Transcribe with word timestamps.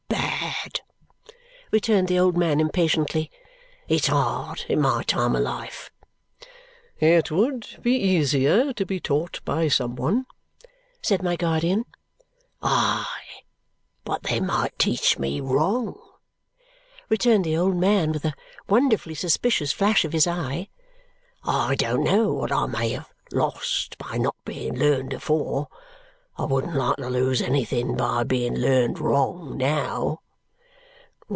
Bad," 0.09 0.81
returned 1.71 2.09
the 2.09 2.19
old 2.19 2.35
man 2.35 2.59
impatiently. 2.59 3.31
"It's 3.87 4.07
hard 4.07 4.65
at 4.69 4.77
my 4.77 5.03
time 5.03 5.35
of 5.37 5.41
life." 5.41 5.89
"It 6.99 7.31
would 7.31 7.81
be 7.81 7.95
easier 7.95 8.73
to 8.73 8.85
be 8.85 8.99
taught 8.99 9.39
by 9.45 9.69
some 9.69 9.95
one," 9.95 10.25
said 11.01 11.23
my 11.23 11.37
guardian. 11.37 11.85
"Aye, 12.61 13.41
but 14.03 14.23
they 14.23 14.41
might 14.41 14.77
teach 14.77 15.17
me 15.17 15.39
wrong!" 15.39 15.97
returned 17.07 17.45
the 17.45 17.55
old 17.55 17.77
man 17.77 18.11
with 18.11 18.25
a 18.25 18.35
wonderfully 18.67 19.15
suspicious 19.15 19.71
flash 19.71 20.03
of 20.03 20.11
his 20.11 20.27
eye. 20.27 20.67
"I 21.45 21.75
don't 21.75 22.03
know 22.03 22.33
what 22.33 22.51
I 22.51 22.65
may 22.65 22.89
have 22.89 23.09
lost 23.31 23.97
by 23.97 24.17
not 24.17 24.35
being 24.43 24.75
learned 24.77 25.13
afore. 25.13 25.69
I 26.37 26.43
wouldn't 26.43 26.75
like 26.75 26.97
to 26.97 27.09
lose 27.09 27.41
anything 27.41 27.95
by 27.95 28.23
being 28.25 28.57
learned 28.57 28.99
wrong 28.99 29.55
now." 29.57 30.19